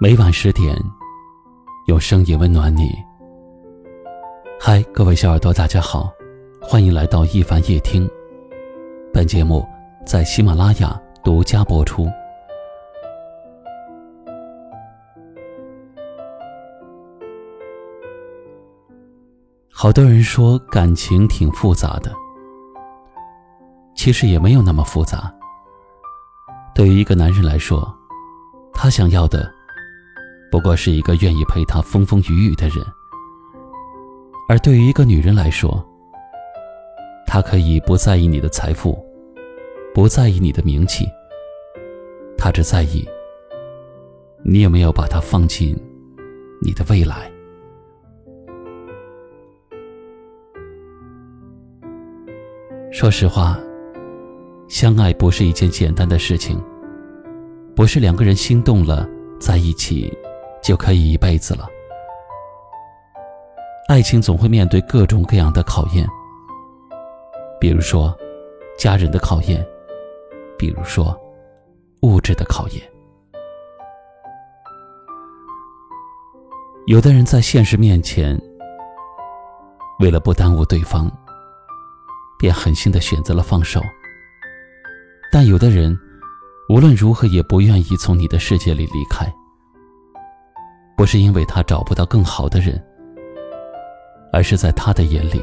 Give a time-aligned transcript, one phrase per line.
[0.00, 0.80] 每晚十点，
[1.88, 2.94] 用声音温暖你。
[4.60, 6.12] 嗨，各位小耳朵，大家好，
[6.62, 8.08] 欢迎来到一凡夜听。
[9.12, 9.66] 本节目
[10.06, 12.08] 在喜马拉雅独家播出。
[19.68, 22.12] 好多人说感情挺复杂的，
[23.96, 25.34] 其实也没有那么复杂。
[26.72, 27.92] 对于一个男人来说，
[28.72, 29.57] 他想要的。
[30.50, 32.84] 不过是一个愿意陪他风风雨雨的人，
[34.48, 35.86] 而对于一个女人来说，
[37.26, 38.98] 她可以不在意你的财富，
[39.94, 41.06] 不在意你的名气，
[42.38, 43.06] 她只在意
[44.42, 45.76] 你有没有把她放进
[46.62, 47.30] 你的未来。
[52.90, 53.60] 说实话，
[54.66, 56.58] 相爱不是一件简单的事情，
[57.76, 59.06] 不是两个人心动了
[59.38, 60.10] 在一起。
[60.68, 61.66] 就可以一辈子了。
[63.88, 66.06] 爱情总会面对各种各样的考验，
[67.58, 68.14] 比如说
[68.78, 69.66] 家人的考验，
[70.58, 71.18] 比如说
[72.02, 72.82] 物质的考验。
[76.86, 78.38] 有的人在现实面前，
[80.00, 81.10] 为了不耽误对方，
[82.38, 83.80] 便狠心的选择了放手。
[85.32, 85.98] 但有的人
[86.68, 89.32] 无论如何也不愿意从你的世界里离开。
[90.98, 92.84] 不是因为他找不到更好的人，
[94.32, 95.40] 而是在他的眼里，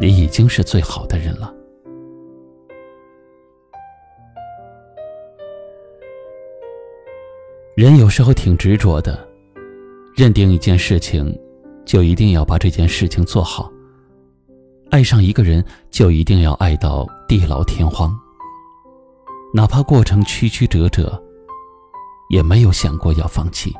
[0.00, 1.52] 你已经是最好的人了。
[7.76, 9.28] 人有时候挺执着的，
[10.16, 11.38] 认定一件事情，
[11.84, 13.70] 就一定要把这件事情做好；
[14.90, 18.18] 爱上一个人，就一定要爱到地老天荒，
[19.52, 21.22] 哪怕过程曲曲折折，
[22.30, 23.70] 也没有想过要放弃。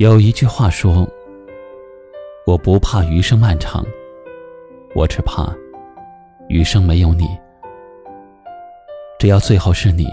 [0.00, 1.06] 有一句话说
[2.48, 3.84] ：“我不怕余生漫长，
[4.94, 5.54] 我只怕
[6.48, 7.26] 余生没有你。
[9.18, 10.06] 只要最后是你，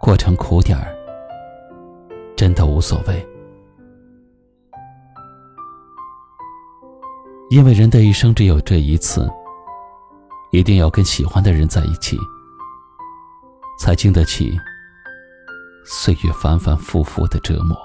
[0.00, 0.92] 过程苦点儿，
[2.34, 3.24] 真的无所谓。
[7.50, 9.30] 因为人的一生只有这一次，
[10.50, 12.18] 一定要跟喜欢的人在一起，
[13.78, 14.58] 才经得起
[15.84, 17.76] 岁月反反复复的折磨。”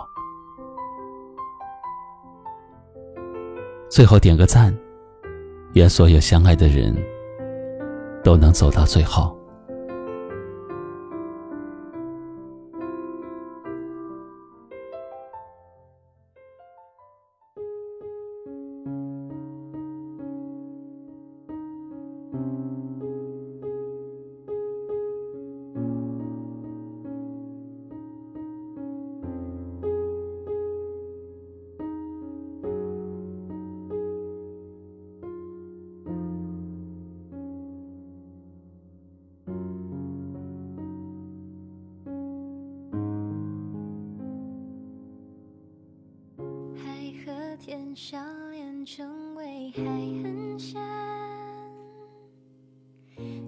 [3.95, 4.77] 最后点个赞，
[5.75, 6.93] 愿所有相爱的人
[8.25, 9.33] 都能走到最后。
[47.65, 48.19] 天笑
[48.51, 50.79] 脸成为海很咸，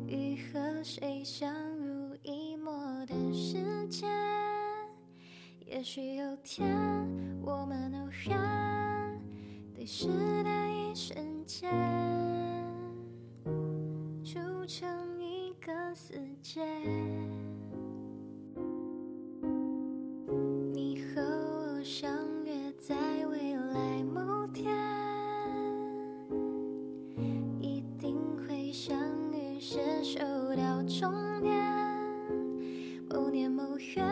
[0.07, 2.73] 雨和水相濡以沫
[3.05, 4.09] 的时间，
[5.67, 6.67] 也许有天
[7.43, 9.21] 我们偶然
[9.75, 10.07] 对视
[10.43, 11.71] 的一瞬间，
[14.23, 14.89] 筑成
[15.21, 16.65] 一个世界。
[20.73, 22.16] 你和我相
[29.59, 30.19] 携手
[30.55, 31.51] 到终点，
[33.09, 34.03] 某年某月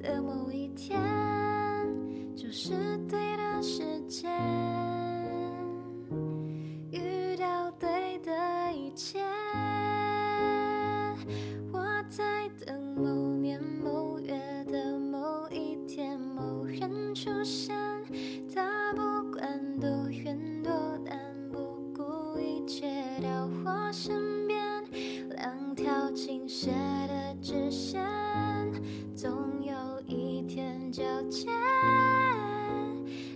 [0.00, 1.00] 的某一天，
[2.36, 2.72] 就是
[3.08, 4.30] 对的时间，
[6.92, 9.20] 遇到对的一切。
[11.72, 14.38] 我在等某年某月
[14.70, 17.77] 的某一天，某人出现。
[26.14, 26.70] 倾斜
[27.06, 28.04] 的直线，
[29.14, 29.30] 总
[29.62, 29.74] 有
[30.06, 31.48] 一天交接。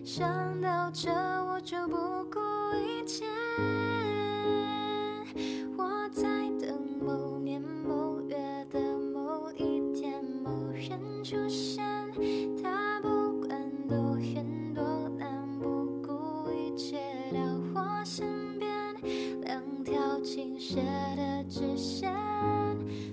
[0.04, 1.96] 想到这，我就不
[2.30, 2.40] 顾
[2.76, 3.24] 一切。
[5.76, 6.22] 我在
[6.60, 8.36] 等某年某月
[8.70, 11.84] 的某一天，某人出现。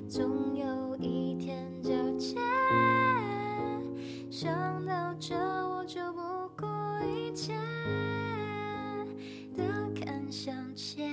[0.08, 2.38] 总有一天交接，
[4.30, 6.22] 想到这我就不
[6.56, 6.66] 顾
[7.06, 7.54] 一切
[9.56, 9.64] 的
[9.96, 11.09] 看向前。